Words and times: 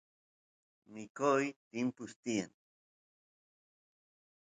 mikuna 0.93 1.47
timpuchkaqllata 1.69 2.21
tiyan 2.51 2.51